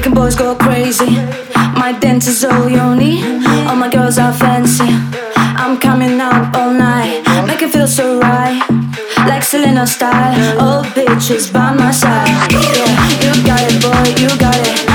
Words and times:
making 0.00 0.14
boys 0.14 0.34
go 0.34 0.54
crazy. 0.54 1.10
My 1.76 1.94
dance 2.00 2.26
is 2.26 2.42
all 2.42 2.70
yoni, 2.70 3.22
all 3.68 3.76
my 3.76 3.90
girls 3.90 4.16
are 4.18 4.32
fancy. 4.32 4.88
I'm 5.36 5.78
coming 5.78 6.18
out 6.18 6.56
all 6.56 6.72
night, 6.72 7.22
make 7.46 7.60
it 7.60 7.70
feel 7.70 7.86
so 7.86 8.18
right. 8.18 8.62
Like 9.28 9.42
Selena 9.42 9.86
style, 9.86 10.58
All 10.58 10.84
bitches 10.84 11.52
by 11.52 11.74
my 11.74 11.90
side. 11.90 12.28
Yeah, 12.50 13.24
you 13.24 13.44
got 13.44 13.60
it, 13.60 13.82
boy, 13.82 14.22
you 14.22 14.28
got 14.38 14.56
it. 14.56 14.89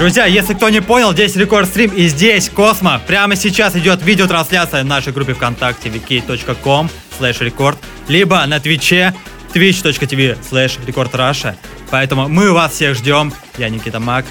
Друзья, 0.00 0.24
если 0.24 0.54
кто 0.54 0.70
не 0.70 0.80
понял, 0.80 1.12
здесь 1.12 1.36
Рекорд 1.36 1.68
Стрим 1.68 1.90
и 1.90 2.06
здесь 2.06 2.48
Космо. 2.48 3.02
Прямо 3.06 3.36
сейчас 3.36 3.76
идет 3.76 4.02
видеотрансляция 4.02 4.82
в 4.82 4.86
нашей 4.86 5.12
группе 5.12 5.34
ВКонтакте 5.34 5.90
vk.com 5.90 6.88
slash 7.20 7.40
record, 7.46 7.76
либо 8.08 8.46
на 8.46 8.58
Твиче 8.60 9.12
twitch.tv 9.52 10.38
slash 10.40 10.82
recordrusha. 10.86 11.54
Поэтому 11.90 12.30
мы 12.30 12.50
вас 12.50 12.72
всех 12.72 12.96
ждем. 12.96 13.30
Я 13.58 13.68
Никита 13.68 14.00
Мак, 14.00 14.24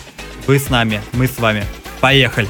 вы 0.47 0.57
с 0.57 0.71
нами, 0.71 1.03
мы 1.13 1.27
с 1.27 1.37
вами. 1.37 1.63
Поехали! 2.01 2.47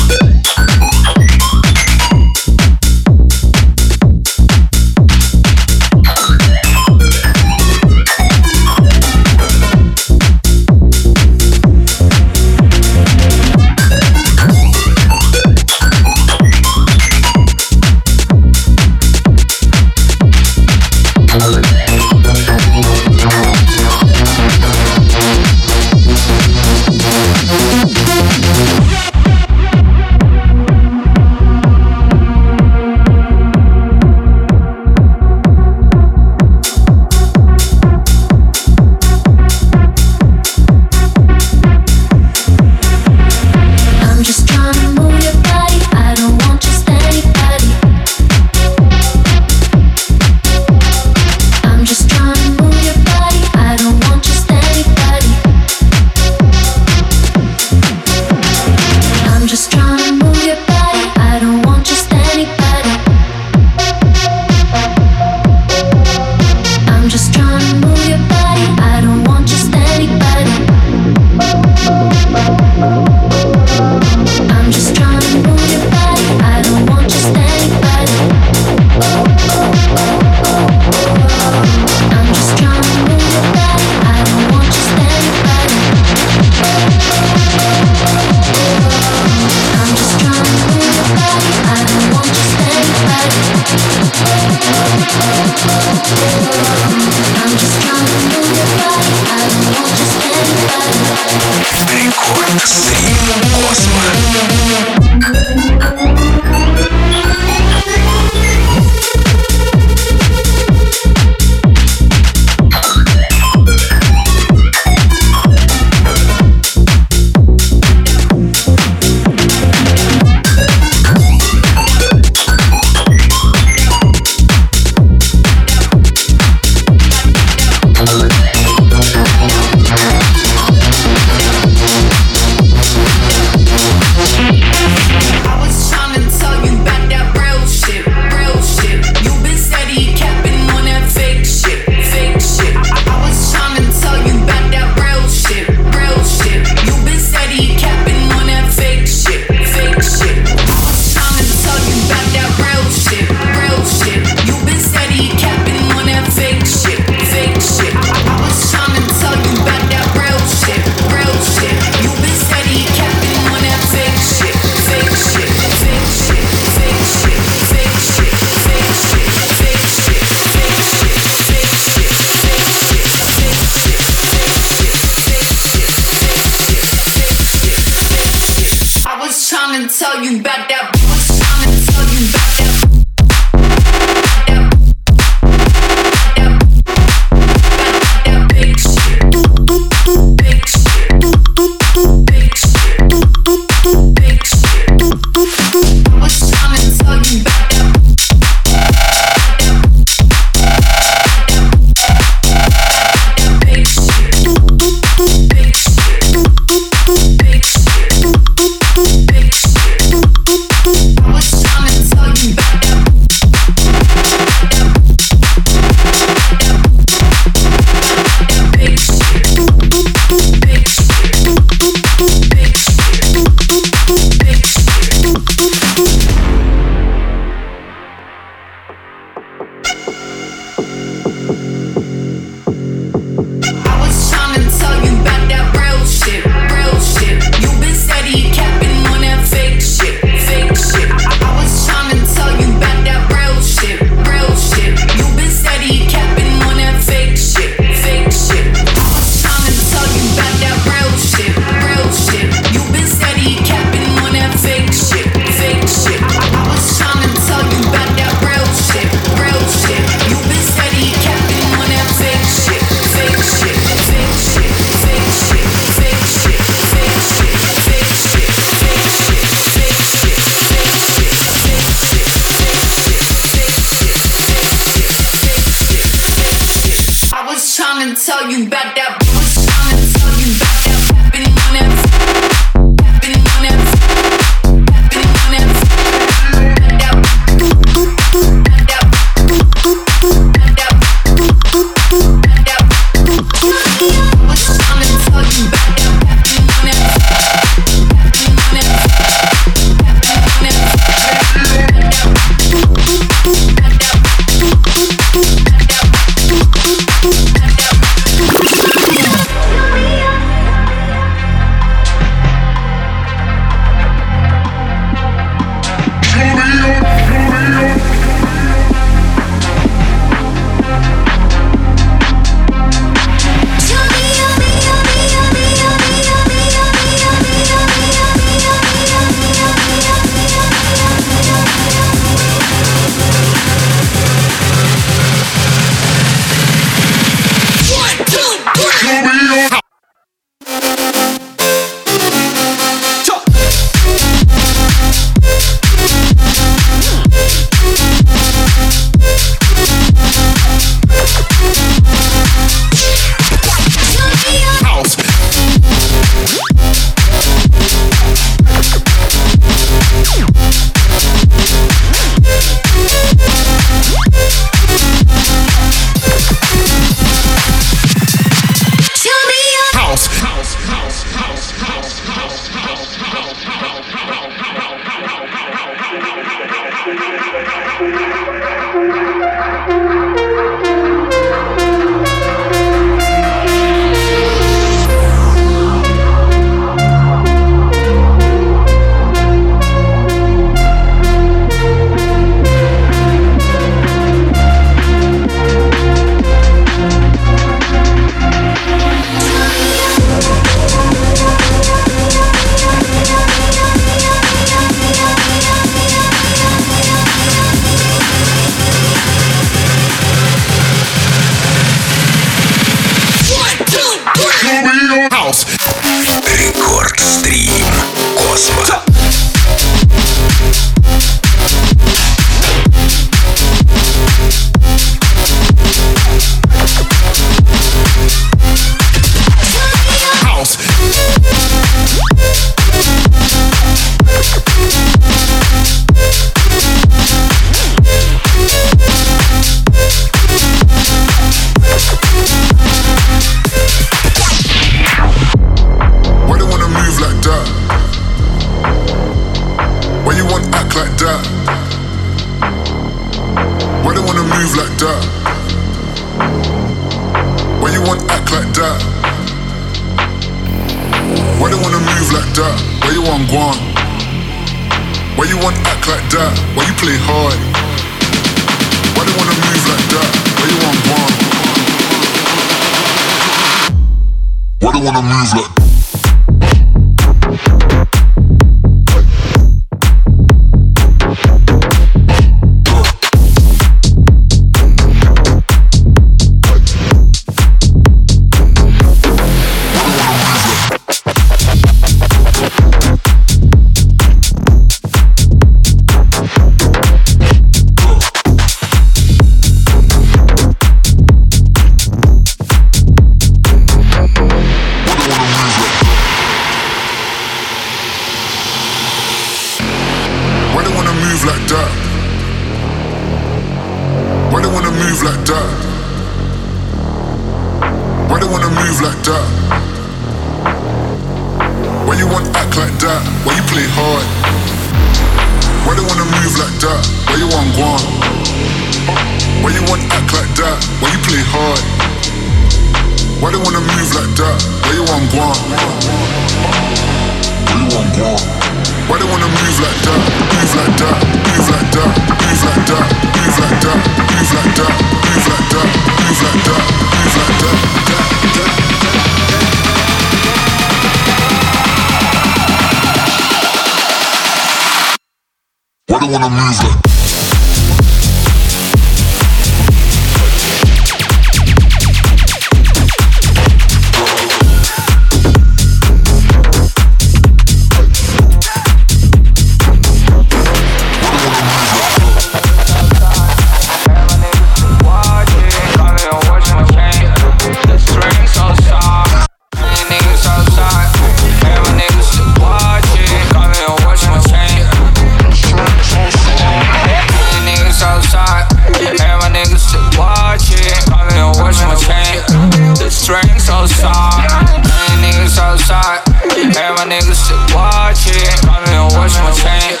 My 596.96 597.04
niggas 597.04 597.36
sit 597.36 597.60
watching. 597.76 598.32
Me 598.32 598.96
and 598.96 599.12
watch 599.12 599.36
my 599.44 599.52
chain. 599.52 600.00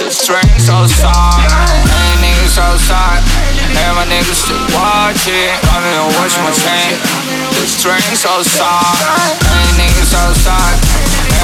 The 0.00 0.08
strings 0.08 0.68
outside, 0.72 1.52
and 1.52 2.20
niggas 2.24 2.56
outside, 2.56 3.20
and 3.76 3.92
my 3.96 4.08
niggas 4.08 4.48
sit 4.48 4.60
watching. 4.72 5.36
Me 5.36 5.92
and 6.00 6.08
watch 6.16 6.34
my 6.40 6.52
chain. 6.56 6.96
The 7.52 7.66
strings 7.68 8.24
outside, 8.24 9.36
and 9.44 9.76
niggas 9.76 10.16
outside, 10.16 10.80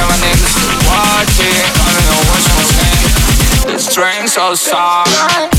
and 0.00 0.06
my 0.08 0.16
niggas 0.24 0.54
sit 0.56 0.76
watching. 0.88 1.60
Me 1.92 2.00
and 2.00 2.22
watch 2.32 2.46
my 2.56 2.64
chain. 2.64 3.72
The 3.72 3.78
strings 3.78 4.38
outside. 4.38 5.55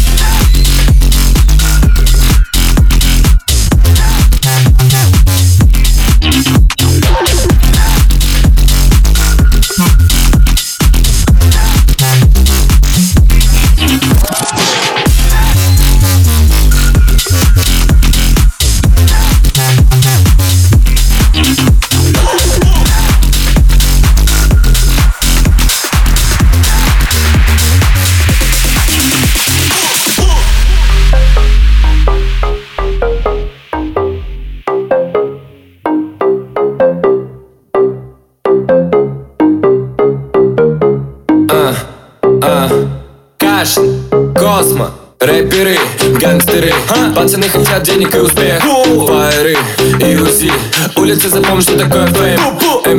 Рэперы, 45.27 45.77
гангстеры 46.19 46.73
Пацаны 47.15 47.49
хотят 47.49 47.83
денег 47.83 48.15
и 48.15 48.19
успех. 48.19 48.61
Фаеры 48.61 49.57
и 49.99 50.15
УЗИ 50.15 50.51
Улицы 50.95 51.29
запомни, 51.29 51.61
что 51.61 51.77
такое 51.77 52.07
фейм. 52.07 52.39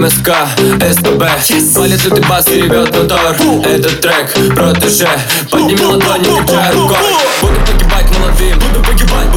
МСК, 0.01 0.31
СПБ 0.57 1.25
Палит 1.75 2.05
лютый 2.05 2.25
бас 2.29 2.47
и 2.49 2.63
ревет 2.63 2.95
мотор 2.95 3.21
Этот 3.65 4.01
трек 4.01 4.33
протеже. 4.55 5.09
Подними 5.51 5.85
ладонь, 5.85 6.21
не 6.21 6.41
качай 6.41 6.73
рукой. 6.75 6.99
Буду 7.41 7.55
погибать 7.61 8.19
молодым 8.19 8.59
буду 8.59 8.85
погибать, 8.85 9.29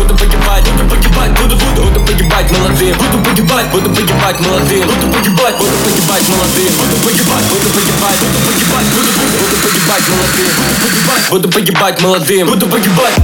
погибать 2.41 2.51
молодым 2.51 2.97
Буду 2.97 3.17
погибать, 3.23 3.67
буду 3.67 3.89
погибать 3.89 4.39
молодым 4.39 4.87
Буду 4.87 5.07
погибать, 5.07 5.57
буду 5.57 5.71
погибать 5.83 6.29
молодым 6.29 6.73
Буду 6.77 6.95
погибать, 7.03 7.45
буду 7.49 7.69
погибать, 7.69 8.19
буду 8.19 8.39
погибать 8.47 8.85
Буду, 8.89 9.07
буду, 9.11 9.37
буду 9.41 9.57
погибать 9.57 10.05
молодым 10.09 10.77
Буду 10.87 10.97
погибать, 10.97 11.29
буду 11.29 11.49
погибать 11.49 12.01
молодым 12.01 12.47
Буду 12.47 12.67
погибать. 12.67 13.15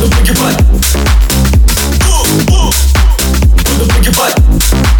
Буду 0.00 0.10
погибать. 0.10 0.58
Буду 3.78 3.92
погибать 3.92 4.93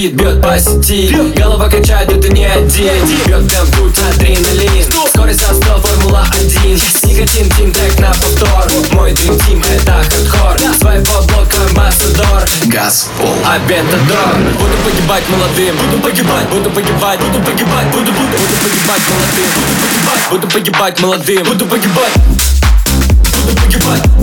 Гудит, 0.00 0.14
бьет 0.14 0.40
по 0.40 0.58
сети. 0.58 1.14
Голова 1.36 1.68
качает, 1.68 2.10
это 2.10 2.32
не 2.32 2.46
один 2.46 3.06
Бьет 3.26 3.42
в 3.42 3.76
грудь 3.76 3.98
адреналин. 4.14 4.84
Скорость 5.08 5.46
за 5.46 5.54
100, 5.54 5.76
формула 5.76 6.26
1 6.40 6.72
Никотин, 7.04 7.50
тим, 7.50 7.70
трек 7.70 7.98
на 7.98 8.08
повтор. 8.08 8.70
Мой 8.92 9.12
дрим 9.12 9.38
тим, 9.40 9.62
это 9.62 10.02
хардкор. 10.26 10.74
Своего 10.78 11.20
блока 11.26 11.56
амбассадор. 11.68 12.48
Газ, 12.68 13.10
пол, 13.18 13.34
абентадор. 13.44 14.38
Буду 14.58 14.76
погибать 14.86 15.28
молодым. 15.28 15.76
Буду 15.76 16.02
погибать, 16.02 16.48
буду 16.48 16.70
погибать, 16.70 17.20
буду 17.20 17.44
погибать 17.44 17.86
Буду, 17.92 18.12
буду, 18.12 18.38
буду 18.38 18.56
погибать 18.64 19.02
молодым. 19.10 19.50
Буду 19.60 19.76
погибать, 19.82 20.30
буду 20.30 20.48
погибать 20.48 21.00
молодым. 21.00 21.44
Буду 21.44 21.66
погибать. 21.66 22.12
Буду 23.44 23.56
погибать 23.60 24.19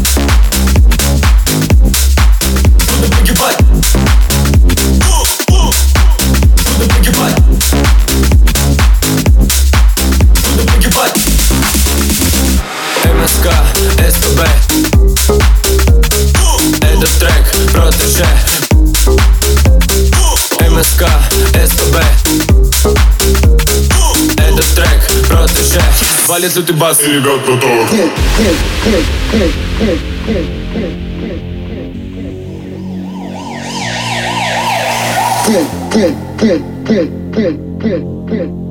Валит 26.27 26.53
ты 26.53 26.73
бас 26.73 27.01
или 27.01 27.19
готов 27.19 27.61
Good, 35.47 35.65
good, 35.93 36.13
good, 36.37 36.61
good, 36.85 37.09
good, 37.31 37.79
good, 37.79 38.27
good. 38.27 38.66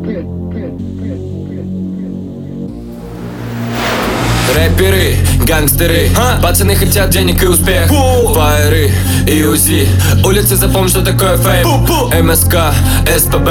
Рэперы, 4.55 5.17
гангстеры, 5.45 6.11
пацаны 6.43 6.77
хотят 6.77 7.11
денег 7.11 7.43
и 7.43 7.47
успех. 7.47 7.89
Фаеры 7.89 8.93
и 9.27 9.43
УЗИ, 9.43 9.89
улицы 10.25 10.57
запомни, 10.57 10.89
что 10.89 11.03
такое 11.03 11.37
фейм 11.37 12.27
МСК, 12.27 12.73
СПБ, 13.07 13.51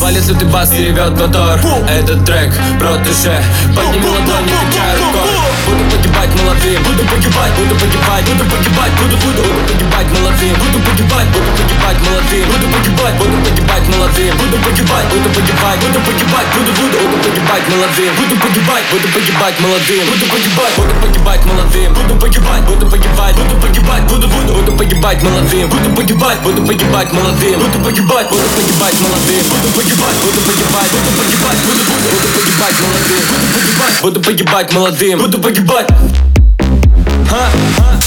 валит 0.00 0.26
лютый 0.28 0.48
бас 0.48 0.72
и 0.72 0.84
ревет 0.84 1.18
мотор. 1.18 1.58
Этот 1.88 2.24
трек 2.24 2.52
про 2.78 2.96
душе, 2.98 3.42
подними 3.74 4.06
ладони, 4.06 4.50
качай 4.50 4.96
рукой. 4.96 5.30
Буду 5.66 5.84
погибать 5.90 6.13
молодым, 6.34 6.82
буду 6.82 7.04
погибать, 7.04 7.52
буду 7.58 7.74
погибать, 7.74 8.24
буду 8.24 8.44
погибать, 8.50 8.92
буду, 9.00 9.16
буду, 9.16 9.42
буду 9.42 9.84
погибать 9.94 10.08
молодым 10.18 10.54
Буду 10.58 10.78
погибать, 10.80 11.28
буду 11.34 11.50
погибать 11.56 11.98
молодым, 12.04 12.44
буду 12.48 12.66
погибать, 12.68 13.14
буду 13.14 13.36
погибать 13.44 13.86
молодым 13.88 14.32
Буду 14.36 14.56
погибать, 14.64 15.06
буду 15.10 15.28
погибать, 15.30 15.78
буду 15.80 16.00
погибать, 16.00 16.48
буду, 16.54 16.70
буду, 16.72 16.98
буду 17.04 17.18
погибать 17.24 17.64
молодым 17.70 18.12
Буду 18.14 18.34
погибать, 18.36 18.84
буду 18.86 19.04
погибать 19.04 19.60
молодым, 19.60 19.94
буду 19.94 20.24
погибать, 20.24 20.74
буду 20.74 20.96
погибать 20.96 21.44
молодым 21.44 21.94
Буду 21.94 22.14
погибать, 22.20 22.62
буду 22.64 22.86
погибать, 22.86 23.34
буду 23.36 23.54
погибать, 23.60 24.02
буду, 24.04 24.28
буду, 24.28 24.52
буду 24.54 24.72
погибать 24.72 25.22
молодым 25.22 25.68
Буду 25.68 25.90
погибать, 25.94 26.38
буду 26.42 26.60
погибать 26.66 27.12
молодым 27.12 27.58
Буду 27.60 27.78
погибать, 27.84 28.28
буду 28.30 28.48
погибать 28.56 28.96
молодым 29.00 29.44
Буду 29.50 29.68
погибать, 29.74 30.16
буду 30.24 30.40
погибать, 30.44 30.90
буду 30.90 31.10
погибать, 31.18 31.58
буду, 31.64 31.82
буду, 31.84 32.06
буду 32.14 32.28
погибать 32.34 32.76
молодым 32.80 33.22
Буду 33.34 33.40
погибать, 33.54 34.02
буду 34.02 34.20
погибать 34.20 34.72
молодым 34.72 35.18
Буду 35.18 35.38
погибать 35.38 36.13
Huh? 37.26 37.50
huh? 37.76 38.00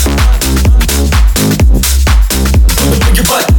Your 3.14 3.26
butt. 3.26 3.57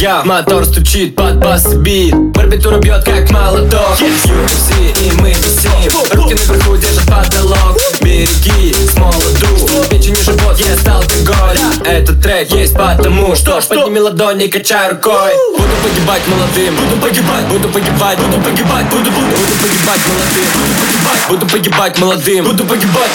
Я 0.00 0.22
Мотор 0.24 0.64
стучит 0.64 1.14
под 1.14 1.36
бас 1.36 1.74
бит. 1.74 2.14
Барбитура 2.32 2.78
бьет 2.78 3.04
как 3.04 3.30
молоток. 3.30 4.00
UFC 4.00 4.72
и 4.98 5.12
мы 5.20 5.30
висим 5.30 5.90
Руки 6.12 6.34
наверху 6.34 6.76
держат 6.76 7.06
потолок. 7.06 7.78
Береги 8.00 8.72
с 8.72 8.96
молоду. 8.96 9.86
Печень 9.90 10.14
и 10.14 10.22
живот 10.22 10.58
ест 10.58 10.88
алкоголь 10.88 11.58
Этот 11.84 12.22
трек 12.22 12.50
есть 12.50 12.74
потому 12.74 13.34
Что 13.36 13.60
ж, 13.60 13.64
подними 13.66 14.00
ладони, 14.00 14.46
качай 14.46 14.90
рукой. 14.90 15.32
Буду 15.56 15.68
погибать 15.82 16.22
молодым. 16.28 16.76
Буду 16.76 16.96
погибать, 17.02 17.44
буду 17.46 17.68
погибать, 17.68 18.18
буду 18.18 18.42
погибать. 18.42 18.86
Буду, 18.90 19.10
буду, 19.10 19.26
буду 19.26 19.54
погибать 19.62 20.00
молодым. 20.08 20.46
Буду 20.56 20.80
погибать, 20.80 21.28
буду 21.28 21.46
погибать 21.46 21.98
молодым. 21.98 22.44
Буду 22.44 22.64
погибать. 22.64 23.10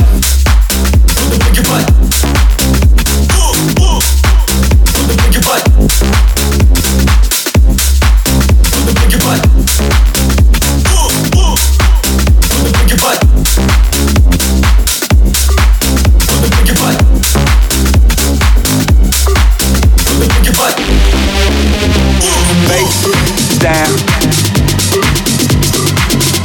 Буду 1.30 1.46
погибать 1.46 2.05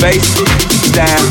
Face 0.00 0.34
down. 0.92 1.28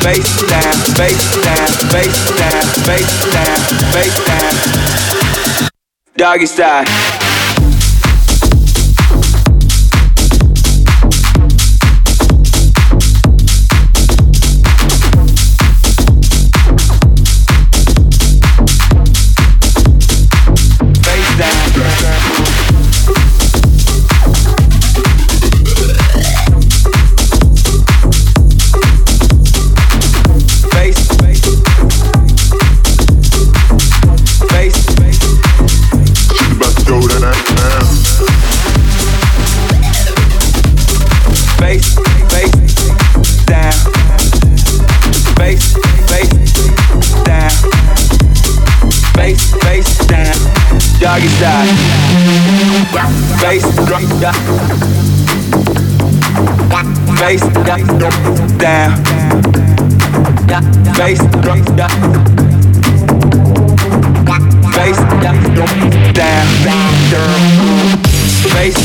Face 0.00 0.46
down, 0.48 0.74
face 0.96 1.34
down, 1.44 1.68
face 1.92 2.30
down, 2.38 3.60
face 3.92 4.24
down. 4.24 4.54
Doggy 6.16 6.46
style. 6.46 7.23
Doggy 51.14 51.28
style. 51.28 51.70
Face, 53.38 53.62
drop, 53.86 54.02
down. 54.18 54.34
Face, 57.18 57.46
down, 57.62 57.86
down. 58.58 58.90
Face, 60.96 61.22
drop, 61.40 61.60
down. 61.76 61.90
Face, 64.72 65.02
down, 65.22 65.38
down. 66.14 66.46
Face, 68.50 68.82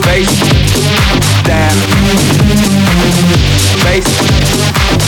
face 0.00 0.36
down, 1.44 1.76
face, 3.84 5.07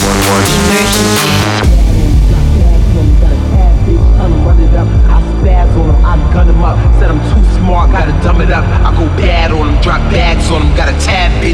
Nine 0.00 0.30
one 0.30 0.57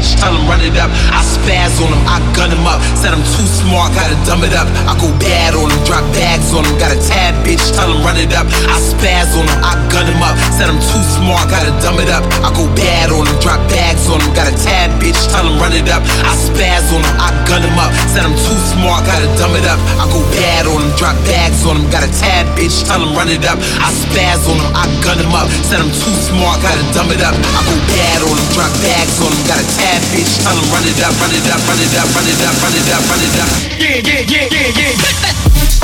bitch, 0.05 0.19
tell 0.21 0.33
him 0.33 0.45
run 0.45 0.61
it 0.61 0.77
up. 0.77 0.91
I 1.09 1.21
spaz 1.25 1.81
on 1.81 1.89
him, 1.89 2.03
I 2.05 2.21
gun 2.37 2.53
him 2.53 2.65
up. 2.69 2.79
Said 2.93 3.13
I'm 3.13 3.25
too 3.33 3.47
smart, 3.49 3.93
gotta 3.97 4.13
dumb 4.25 4.45
it 4.45 4.53
up. 4.53 4.69
I 4.85 4.93
go 5.01 5.09
bad 5.17 5.57
on 5.57 5.69
him, 5.69 5.81
drop 5.85 6.05
bags 6.13 6.53
on 6.53 6.65
him. 6.65 6.77
Got 6.77 6.93
a 6.93 6.99
tab 7.01 7.33
bitch, 7.41 7.63
tell 7.73 7.89
him 7.89 8.05
run 8.05 8.17
it 8.17 8.33
up. 8.33 8.45
I 8.69 8.77
spaz 8.77 9.33
on 9.33 9.49
him, 9.49 9.59
I 9.65 9.73
gun 9.89 10.05
him 10.05 10.21
up. 10.21 10.37
Said 10.53 10.69
I'm 10.69 10.77
too 10.77 11.01
smart, 11.17 11.49
gotta 11.49 11.73
dumb 11.81 11.97
it 11.97 12.09
up. 12.09 12.23
I 12.45 12.53
go 12.53 12.69
bad 12.77 13.09
on 13.09 13.25
him, 13.25 13.37
drop 13.41 13.61
bags 13.69 14.05
on 14.09 14.21
him. 14.21 14.29
Got 14.37 14.51
a 14.51 14.55
tab 14.61 14.93
bitch, 15.01 15.17
tell 15.33 15.45
him 15.45 15.57
run 15.57 15.73
it 15.73 15.89
up. 15.89 16.05
I 16.21 16.33
spaz 16.37 16.85
on 16.93 17.01
him, 17.01 17.15
I 17.17 17.33
gun 17.49 17.65
him 17.65 17.77
up. 17.81 17.91
Said 18.13 18.25
I'm 18.25 18.35
too 18.37 18.59
smart, 18.77 19.05
gotta 19.09 19.27
dumb 19.41 19.57
it 19.57 19.65
up. 19.65 19.79
I 19.97 20.05
go 20.11 20.21
bad 20.37 20.69
on 20.69 20.81
him, 20.81 20.91
drop 20.99 21.17
bags 21.25 21.65
on 21.65 21.81
him. 21.81 21.85
Got 21.89 22.05
a 22.05 22.11
tab 22.13 22.45
bitch, 22.53 22.85
tell 22.85 23.01
him 23.01 23.17
run 23.17 23.29
it 23.29 23.45
up. 23.47 23.57
I 23.81 23.89
spaz 23.89 24.45
on 24.45 24.57
him, 24.61 24.69
I 24.75 24.85
gun 25.01 25.17
him 25.17 25.33
up. 25.33 25.49
Said 25.65 25.81
I'm 25.81 25.89
too 25.89 26.15
smart, 26.29 26.61
gotta 26.61 26.83
dumb 26.93 27.09
it 27.11 27.21
up. 27.23 27.33
I 27.33 27.59
go 27.65 27.75
bad 27.89 28.19
on 28.21 28.35
him, 28.35 28.47
drop 28.53 28.71
bags 28.83 29.17
on 29.23 29.31
him. 29.33 29.41
Got 29.49 29.59
a 29.61 29.67
tab 29.77 29.94
bitch, 30.11 30.41
tell 30.43 30.55
him 30.55 30.67
run 30.71 30.83
it 30.83 30.99
up, 31.03 31.13
run 31.19 31.31
it 31.31 31.45
up, 31.47 31.61
run 31.67 31.79
it 31.79 31.95
up, 31.95 32.09
run 32.15 32.27
it 32.27 32.41
up, 32.41 32.55
run 32.61 32.75
it 32.75 32.89
up, 32.89 33.03
run 33.09 33.21
it 33.21 33.35
up. 33.39 33.49
Yeah, 33.79 34.01
yeah, 34.03 34.21
yeah, 34.27 34.47
yeah, 34.51 34.79
yeah. 34.79 35.71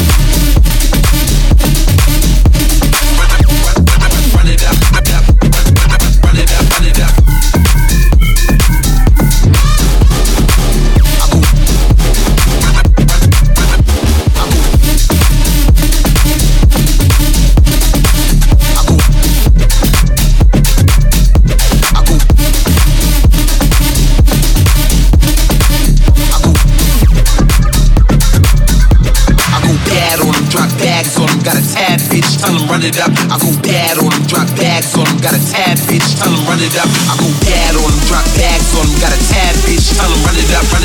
run 32.82 32.90
it 32.90 32.98
up. 32.98 33.14
I 33.30 33.38
go 33.38 33.54
bad 33.62 34.02
on 34.02 34.10
him, 34.10 34.26
drop 34.26 34.50
bags 34.58 34.98
on 34.98 35.06
him, 35.06 35.22
got 35.22 35.38
a 35.38 35.42
tab 35.54 35.78
bitch, 35.86 36.18
tell 36.18 36.34
him 36.34 36.42
run 36.50 36.58
it 36.58 36.74
up. 36.82 36.90
I 37.06 37.14
go 37.22 37.30
bad 37.46 37.78
on 37.78 37.94
him, 37.94 38.02
drop 38.10 38.26
bags 38.34 38.74
on 38.74 38.90
him, 38.90 38.98
got 38.98 39.14
a 39.14 39.22
tab 39.30 39.54
bitch, 39.62 39.94
tell 39.94 40.10
run 40.26 40.34
it 40.34 40.50
up, 40.58 40.66
run 40.74 40.81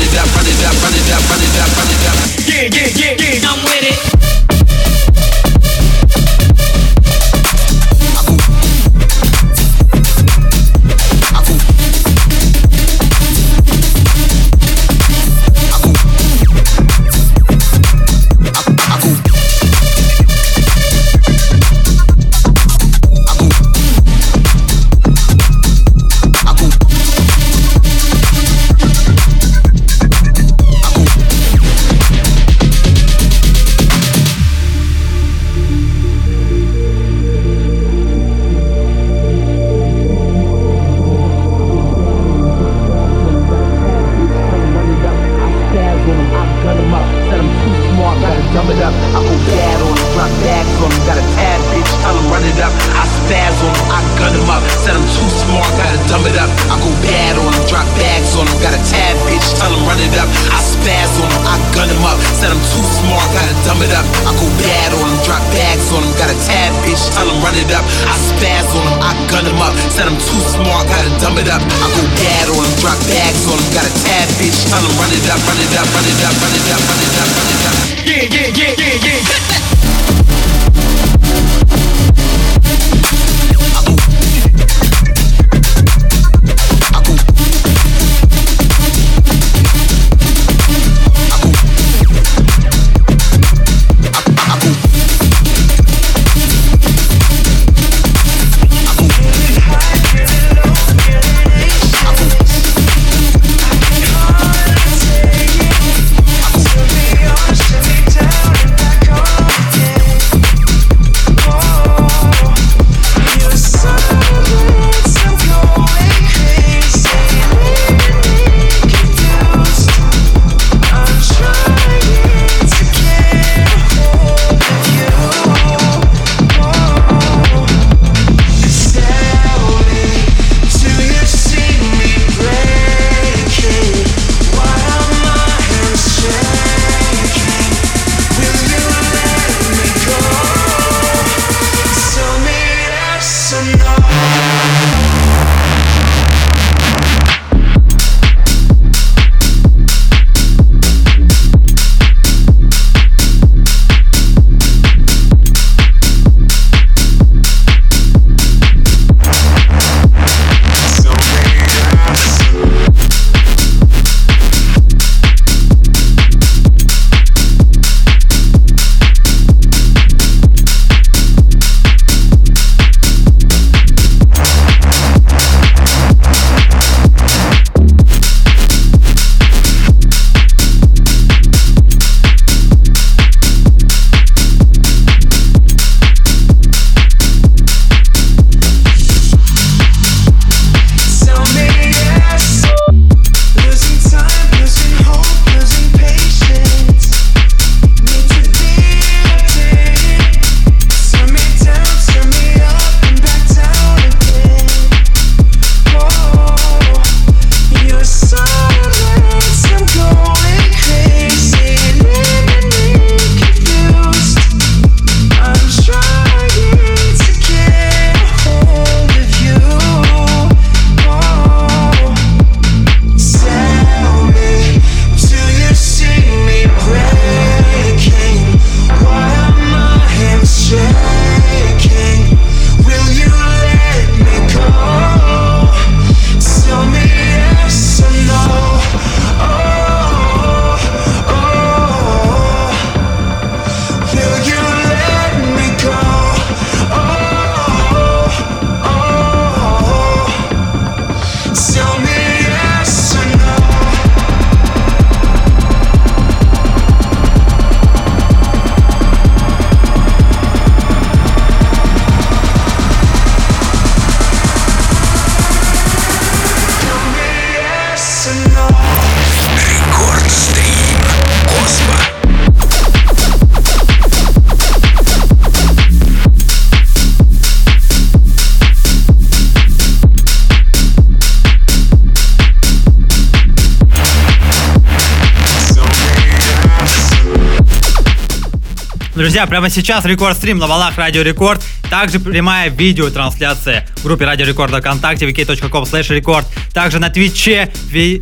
Друзья, 289.27 289.45
прямо 289.45 289.69
сейчас 289.69 290.05
рекорд-стрим 290.05 290.57
на 290.57 290.67
волнах 290.67 290.97
Радио 290.97 291.21
Рекорд. 291.21 291.61
Также 291.89 292.17
прямая 292.17 292.69
видеотрансляция 292.69 293.85
в 293.97 294.03
группе 294.05 294.23
Радио 294.23 294.45
Рекорд 294.45 294.73
ВКонтакте, 294.73 295.29
vk.com 295.29 295.83
slash 295.83 296.15
рекорд. 296.15 296.47
Также 296.73 296.99
на 296.99 297.09
Твиче, 297.09 297.69
ви... 297.89 298.21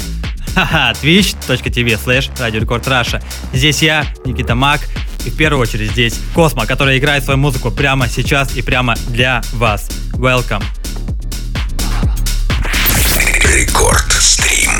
Twitch.tv 0.55 1.99
slash 2.03 2.31
Радио 2.39 2.59
Рекорд 2.59 2.87
Раша. 2.87 3.21
Здесь 3.53 3.83
я, 3.83 4.07
Никита 4.25 4.55
Мак, 4.55 4.79
и 5.27 5.29
в 5.29 5.37
первую 5.37 5.61
очередь 5.61 5.91
здесь 5.91 6.19
Космо, 6.33 6.65
который 6.65 6.97
играет 6.97 7.23
свою 7.23 7.37
музыку 7.37 7.69
прямо 7.69 8.07
сейчас 8.07 8.55
и 8.55 8.63
прямо 8.63 8.95
для 9.09 9.43
вас. 9.53 9.87
Welcome. 10.13 10.63
Рекорд 13.43 14.11
стрим. 14.11 14.71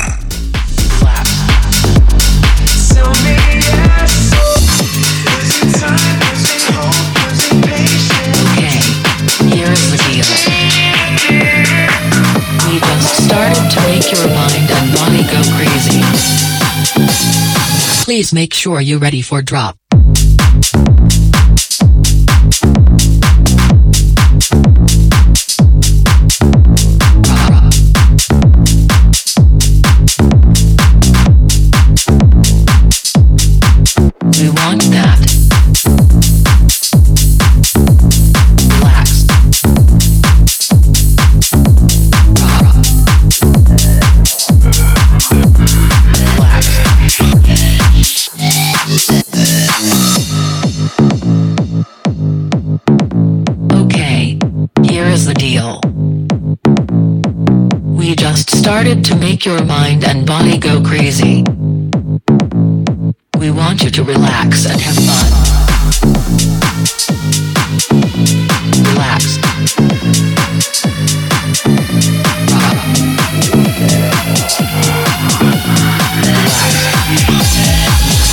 Okay, 2.98 3.45
We 10.26 10.32
just 12.80 13.24
started 13.26 13.70
to 13.70 13.80
make 13.86 14.10
your 14.10 14.26
mind 14.34 14.70
and 14.70 14.92
body 14.92 15.22
go 15.30 15.40
crazy. 15.54 16.02
Please 18.02 18.32
make 18.32 18.52
sure 18.52 18.80
you're 18.80 18.98
ready 18.98 19.22
for 19.22 19.40
drop. 19.40 19.78
We 34.38 34.50
want 34.50 34.85
the 55.26 55.34
deal. 55.34 55.80
We 57.82 58.14
just 58.14 58.48
started 58.56 59.04
to 59.06 59.16
make 59.16 59.44
your 59.44 59.64
mind 59.64 60.04
and 60.04 60.24
body 60.24 60.56
go 60.56 60.80
crazy. 60.80 61.42
We 63.36 63.50
want 63.50 63.82
you 63.82 63.90
to 63.90 64.04
relax 64.04 64.66
and 64.66 64.80
have 64.80 64.94
fun. 64.94 65.26
Relax. 68.92 69.38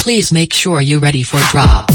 Please 0.04 0.32
make 0.32 0.54
sure 0.54 0.80
you're 0.80 1.00
ready 1.00 1.24
for 1.24 1.40
drop. 1.50 1.90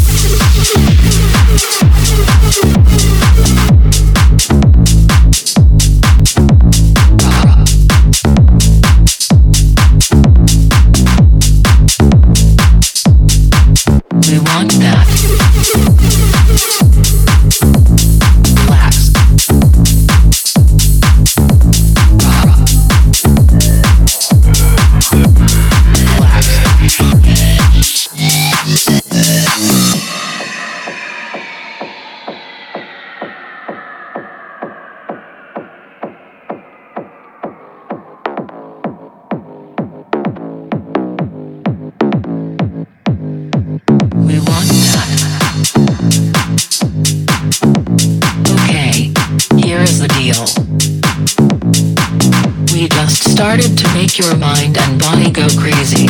Your 54.29 54.37
mind 54.37 54.76
and 54.76 55.01
body 55.01 55.31
go 55.31 55.47
crazy. 55.59 56.07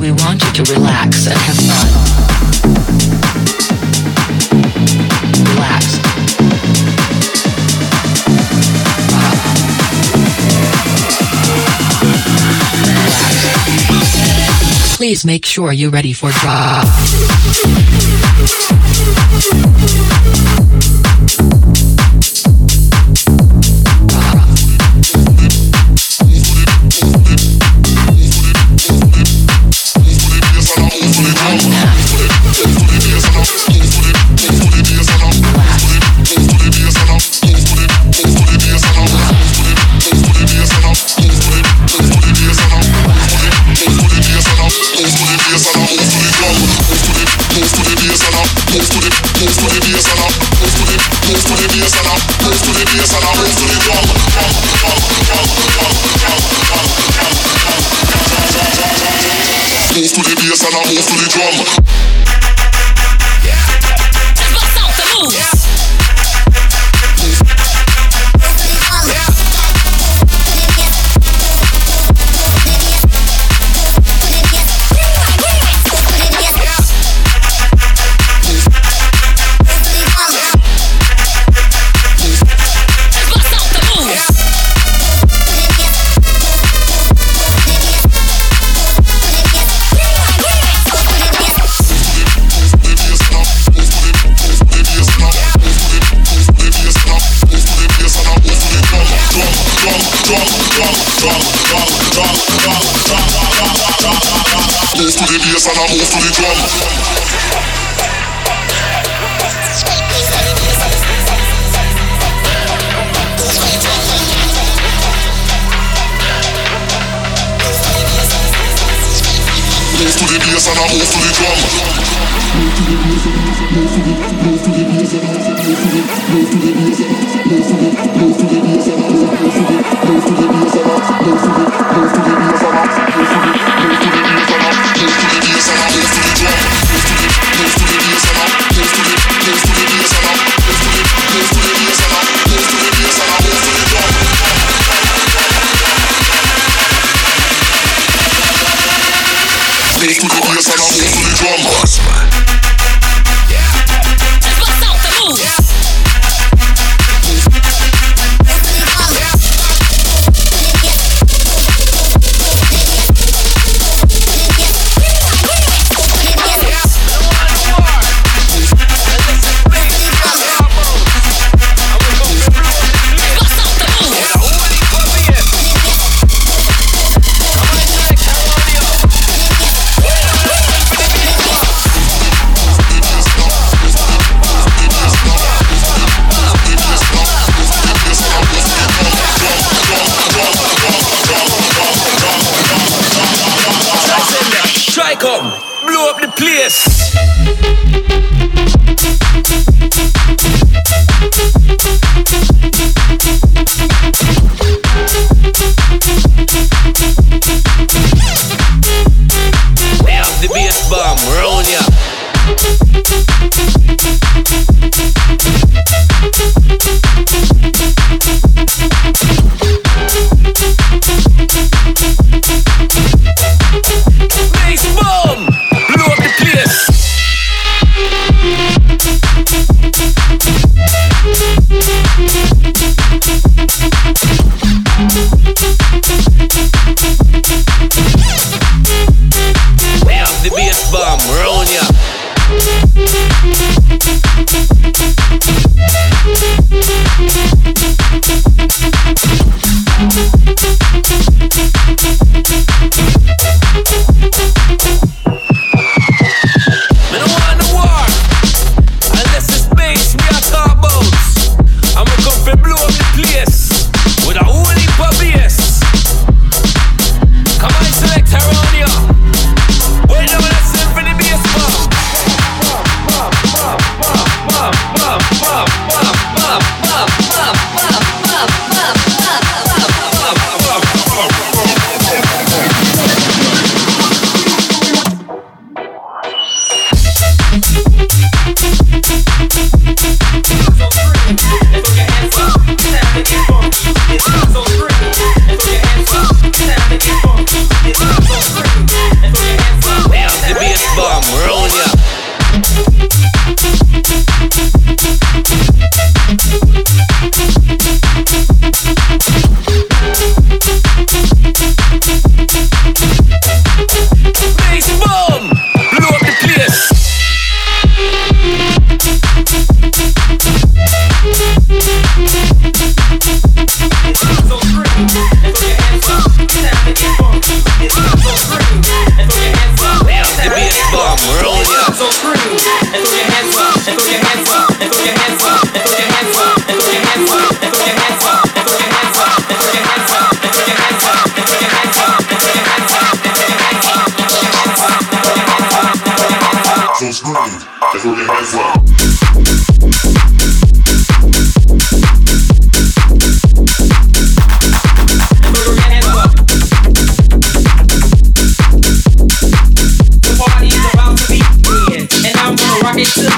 We 0.00 0.12
want 0.12 0.42
you 0.42 0.52
to 0.54 0.72
relax 0.72 1.26
and 1.26 1.36
have 1.36 1.56
fun. 1.68 1.88
Relax. 5.52 5.98
Please 14.96 15.24
make 15.26 15.44
sure 15.44 15.72
you're 15.72 15.90
ready 15.90 16.14
for 16.14 16.30
drop. 16.30 16.86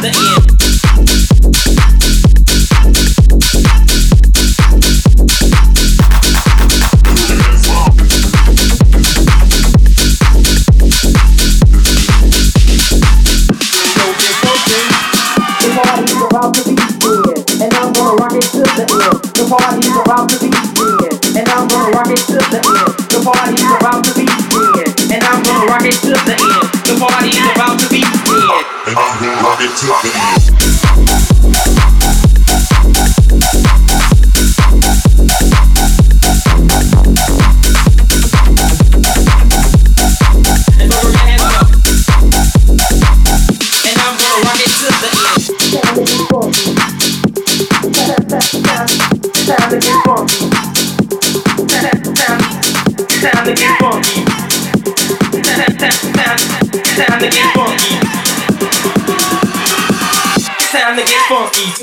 the 0.02 0.08
end. 0.08 0.37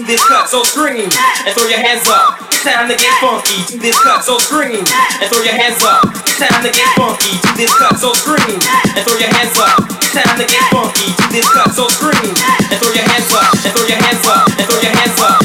this 0.05 0.21
cut 0.29 0.47
so 0.47 0.63
scream, 0.63 1.09
and 1.09 1.51
throw 1.57 1.67
your 1.67 1.81
hands 1.81 2.07
up. 2.07 2.37
It's 2.53 2.63
time 2.63 2.89
to 2.89 2.95
get 2.95 3.13
funky 3.21 3.61
Do 3.69 3.77
this 3.79 3.97
cut 4.01 4.23
so 4.23 4.37
scream, 4.37 4.85
and 5.21 5.27
throw 5.29 5.41
your 5.41 5.57
hands 5.57 5.81
up. 5.83 6.05
It's 6.25 6.37
time 6.37 6.61
to 6.61 6.69
get 6.69 6.89
funky 6.95 7.33
Do 7.41 7.65
this 7.65 7.73
cut 7.73 7.97
so 7.97 8.13
scream, 8.13 8.59
and 8.95 9.01
throw 9.01 9.17
your 9.17 9.33
hands 9.33 9.57
up. 9.57 9.81
It's 10.05 10.13
time 10.13 10.37
to 10.37 10.45
get 10.45 10.63
funky 10.71 11.11
do 11.17 11.27
this 11.31 11.49
cut 11.49 11.71
so 11.73 11.87
scream 11.89 12.31
and 12.71 12.77
throw 12.79 12.93
your 12.93 13.03
hands 13.03 13.33
up 13.33 13.51
and 13.65 13.73
throw 13.73 13.85
your 13.85 13.99
hands 13.99 14.25
up 14.27 14.47
and 14.47 14.65
throw 14.69 14.79
your 14.79 14.95
hands 14.95 15.19
up. 15.19 15.44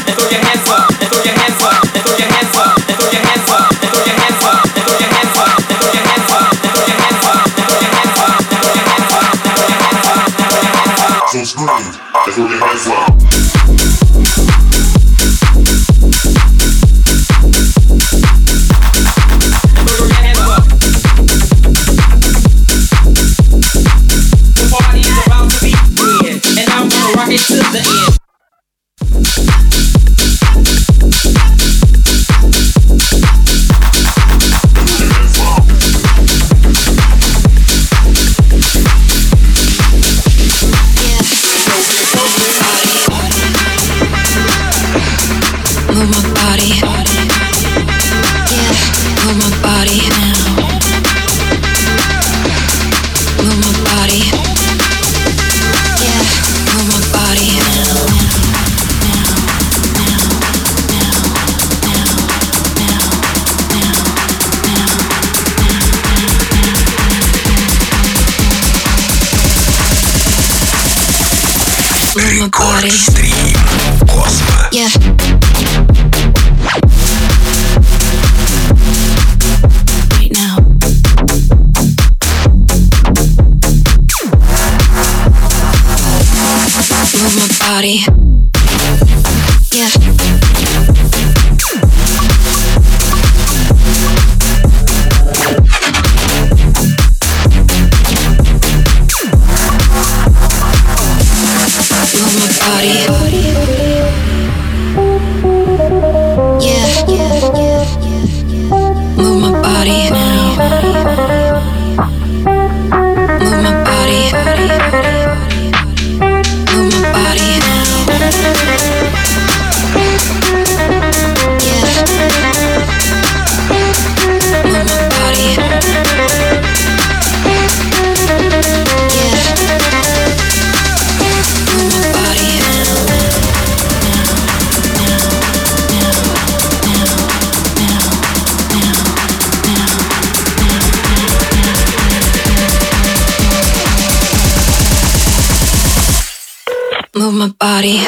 Move 147.12 147.34
my 147.34 147.48
body. 147.58 147.98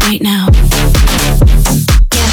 Right 0.00 0.22
now. 0.22 0.46
Yeah. 2.14 2.30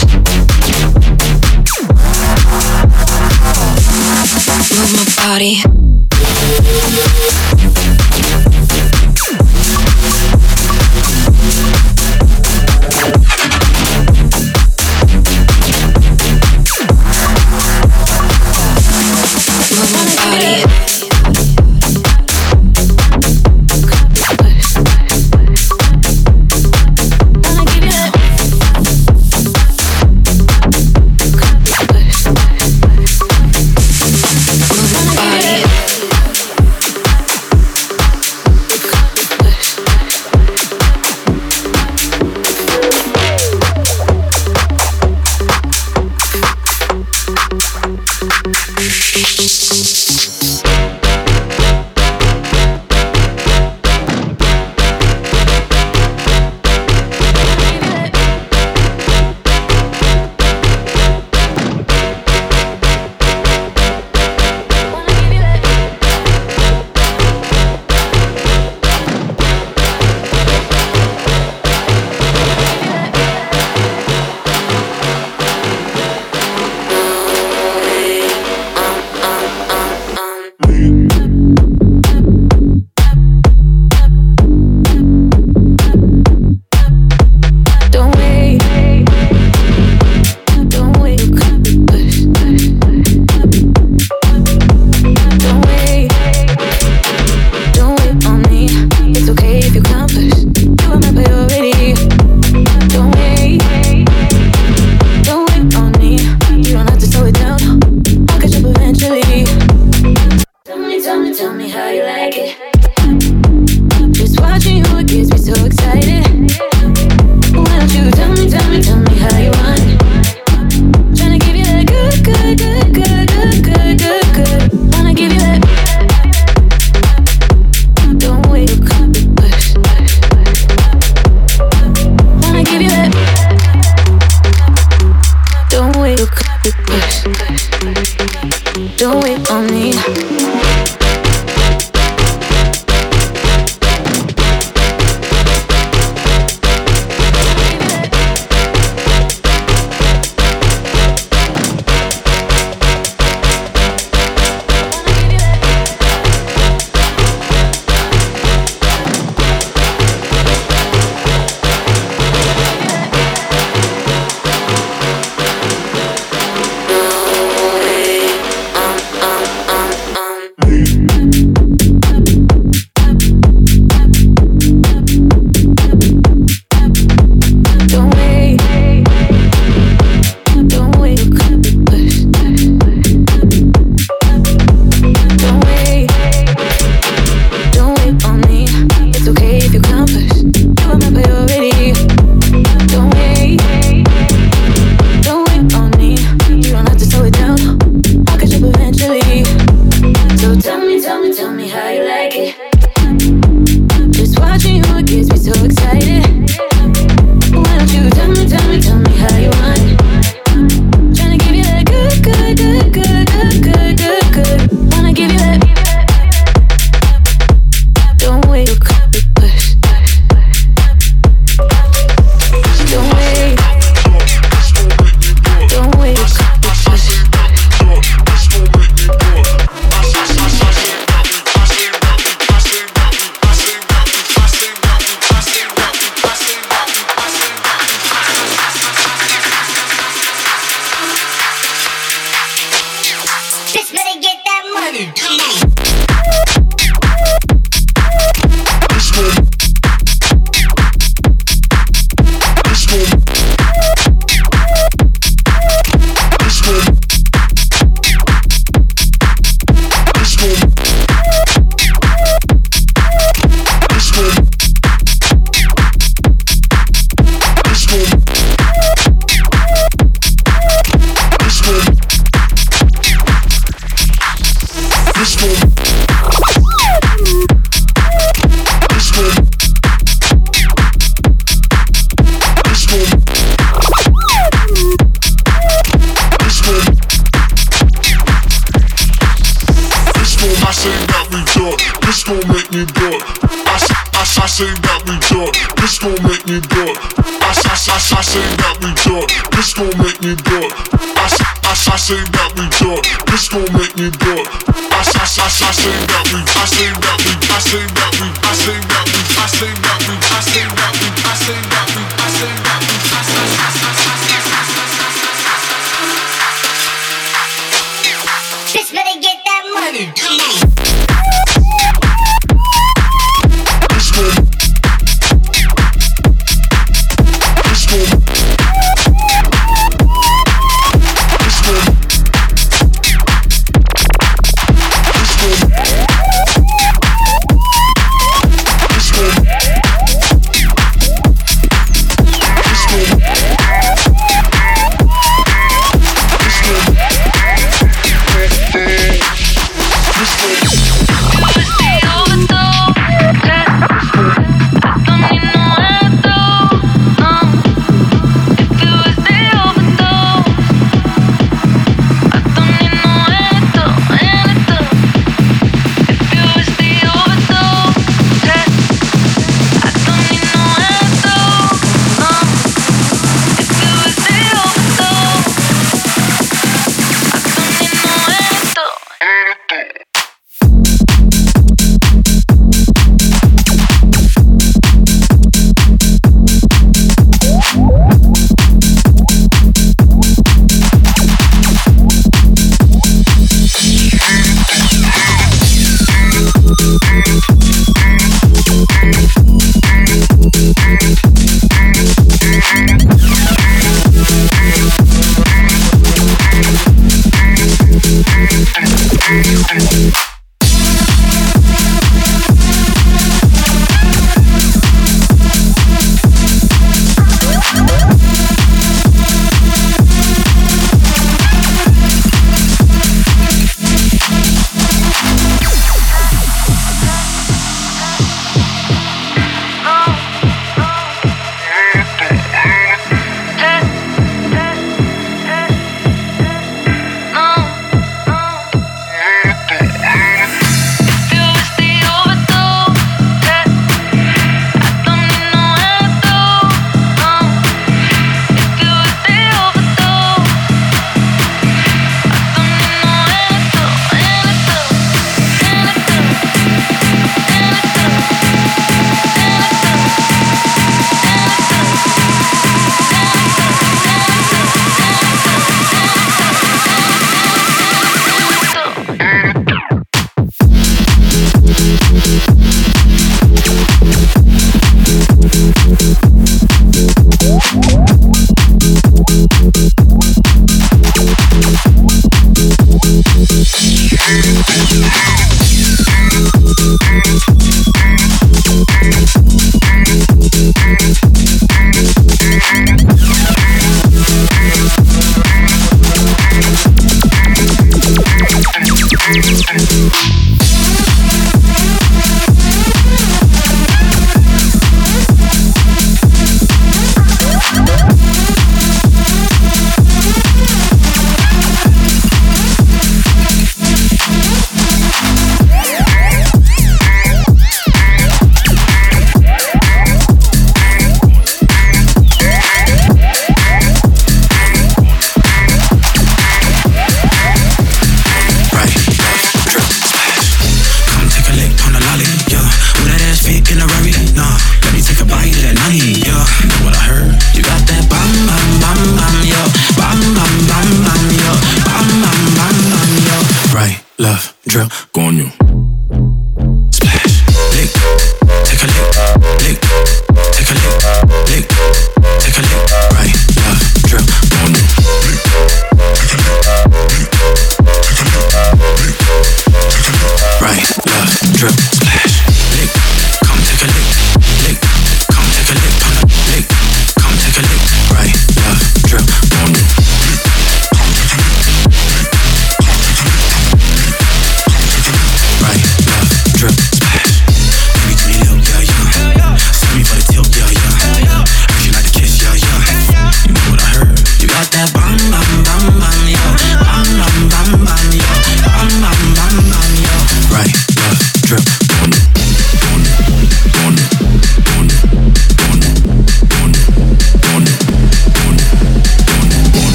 Move 4.72 4.94
my 4.94 5.06
body. 5.18 5.67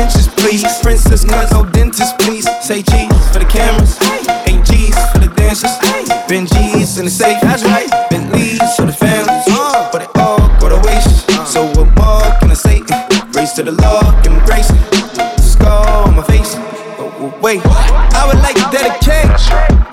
Dentures, 0.00 0.28
please. 0.36 0.64
Princess 0.80 1.24
cut, 1.24 1.50
no 1.52 1.64
dentist, 1.64 2.18
please. 2.18 2.46
Say 2.64 2.82
cheese 2.82 3.12
for 3.32 3.40
the 3.40 3.48
cameras. 3.48 3.98
Eight 4.48 4.64
G's 4.64 4.96
for 5.12 5.18
the 5.18 5.32
dancers. 5.36 5.76
Ben 6.28 6.46
G's 6.46 6.98
in 6.98 7.04
the 7.04 7.10
safe. 7.10 7.40
That's 7.42 7.64
right. 7.64 7.90
Bentleys 8.08 8.60
for 8.76 8.86
the 8.86 8.92
families. 8.92 9.44
Uh. 9.48 9.88
But 9.92 10.02
it 10.02 10.10
all 10.16 10.40
go 10.60 10.68
to 10.68 10.80
waste. 10.86 11.28
Uh. 11.30 11.44
So 11.44 11.66
what 11.76 11.88
more 12.00 12.28
can 12.40 12.50
I 12.50 12.54
say? 12.54 12.80
Race 13.36 13.52
to 13.58 13.62
the 13.62 13.72
law, 13.72 14.00
immigration. 14.24 14.76
Scar 15.38 16.08
on 16.08 16.16
my 16.16 16.22
face. 16.24 16.54
Oh, 16.98 17.12
oh, 17.20 17.34
Wait, 17.42 17.60
I 17.64 18.24
would 18.26 18.40
like 18.40 18.56
to 18.56 18.68
dedicate 18.72 19.32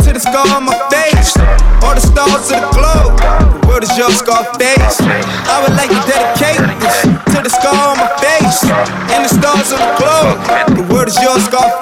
to 0.03 0.13
the 0.13 0.19
scar 0.19 0.47
on 0.55 0.63
my 0.63 0.75
face, 0.91 1.35
all 1.83 1.95
the 1.95 2.03
stars 2.03 2.51
of 2.51 2.59
the 2.59 2.69
globe. 2.75 3.15
The 3.19 3.67
world 3.67 3.83
is 3.83 3.97
your 3.97 4.11
scar 4.11 4.43
face. 4.55 4.99
I 5.01 5.63
would 5.63 5.75
like 5.75 5.91
to 5.91 6.01
dedicate 6.07 6.63
this 6.79 7.01
to 7.35 7.37
the 7.43 7.49
scar 7.49 7.75
on 7.75 7.75
my 7.75 7.83
face 7.83 7.86
stars 9.67 10.69
of 10.69 10.77
the 10.77 10.93
world 10.93 11.07
is 11.09 11.19
your 11.21 11.39
scar 11.39 11.76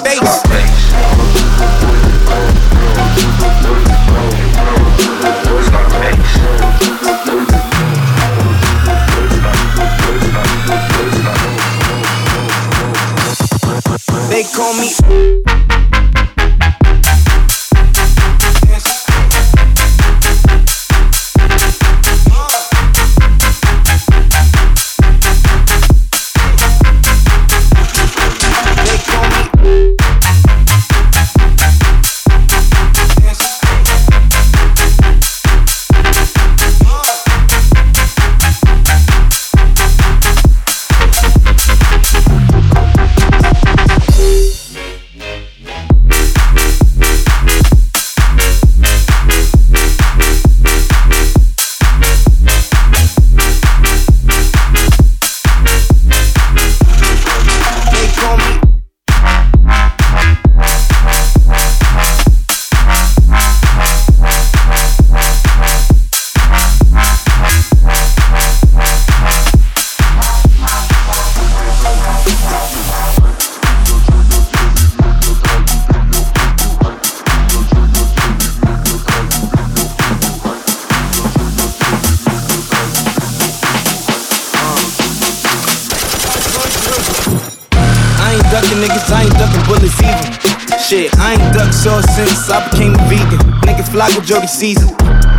niggas, 88.95 89.11
I 89.11 89.23
ain't 89.23 89.33
ducking 89.33 89.65
bullets 89.67 90.01
either. 90.01 90.79
Shit, 90.79 91.17
I 91.19 91.33
ain't 91.33 91.53
ducked 91.53 91.73
so 91.73 92.01
since 92.01 92.49
I 92.49 92.67
became 92.69 92.93
a 92.93 93.03
vegan. 93.09 93.39
Nigga 93.61 93.83
fly 93.91 94.07
with 94.15 94.25
Jody 94.25 94.47
season. 94.47 94.95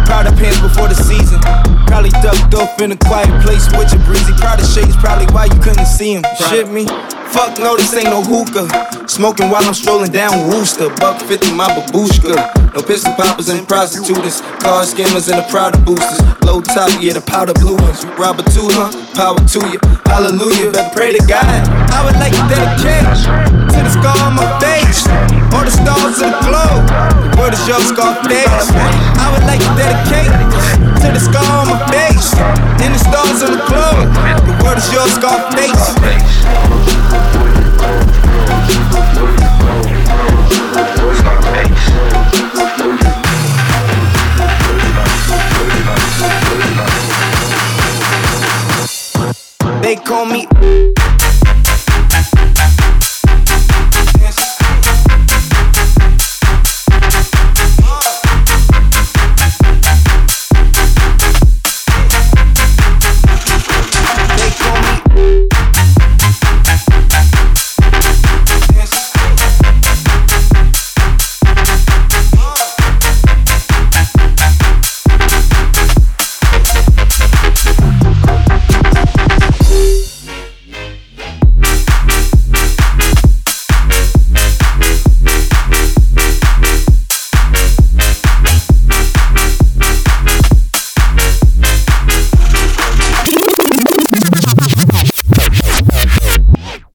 Proud 0.06 0.26
of 0.26 0.36
pants 0.36 0.60
before 0.60 0.88
the 0.88 0.94
season. 0.94 1.40
Probably 1.86 2.10
ducked 2.22 2.54
off 2.54 2.80
in 2.80 2.92
a 2.92 2.96
quiet 2.96 3.30
place 3.42 3.66
with 3.76 3.92
your 3.92 4.02
breezy. 4.04 4.32
Proud 4.38 4.60
of 4.60 4.66
shades, 4.66 4.96
probably 4.96 5.26
why 5.34 5.46
you 5.46 5.58
couldn't 5.60 5.86
see 5.86 6.14
him. 6.14 6.24
Shit 6.48 6.68
me. 6.68 6.86
Fuck 7.36 7.58
no, 7.58 7.76
this 7.76 7.92
ain't 7.92 8.08
no 8.08 8.22
hookah. 8.22 9.06
Smoking 9.06 9.50
while 9.50 9.62
I'm 9.62 9.74
strolling 9.74 10.10
down 10.10 10.48
Wooster. 10.48 10.88
Buck 10.96 11.20
50, 11.20 11.52
my 11.52 11.68
babushka. 11.68 12.32
No 12.74 12.80
pistol 12.80 13.12
poppers 13.12 13.50
and 13.50 13.68
prostitutes. 13.68 14.40
Car 14.64 14.84
skimmers 14.86 15.28
and 15.28 15.38
the 15.38 15.46
Prada 15.50 15.76
boosters. 15.76 16.18
Low 16.40 16.62
top, 16.62 16.88
yeah, 16.98 17.12
the 17.12 17.20
powder 17.20 17.52
blue 17.52 17.76
ones. 17.76 18.04
You 18.04 18.10
rob 18.16 18.40
a 18.40 18.42
two, 18.44 18.64
huh? 18.72 18.88
Power 19.12 19.36
to 19.36 19.60
you. 19.68 19.78
Hallelujah, 20.06 20.72
better 20.72 20.88
pray 20.96 21.12
to 21.12 21.26
God. 21.26 21.44
I 21.92 22.00
would 22.06 22.16
like 22.16 22.32
to 22.32 22.44
dedicate 22.48 23.04
to 23.04 23.78
the 23.84 23.90
scar 23.90 24.16
on 24.24 24.34
my 24.34 24.58
face 24.58 25.35
all 25.54 25.64
the 25.64 25.70
stars 25.70 26.18
of 26.22 26.30
the 26.30 26.40
globe. 26.46 26.86
The 27.22 27.36
world 27.38 27.52
is 27.52 27.66
your 27.68 27.80
Scarface. 27.80 28.68
I 29.20 29.26
would 29.32 29.44
like 29.44 29.60
to 29.60 29.72
dedicate 29.76 30.32
to 31.02 31.08
the 31.12 31.20
scar 31.20 31.44
on 31.60 31.68
my 31.68 31.78
face 31.90 32.34
and 32.82 32.94
the 32.94 32.98
stars 32.98 33.42
of 33.42 33.50
the 33.54 33.62
globe. 33.68 34.08
The 34.46 34.54
world 34.64 34.78
is 34.78 34.92
your 34.92 35.06
Scarface. 35.08 35.94
They 49.82 49.94
call 49.94 50.26
me 50.26 50.48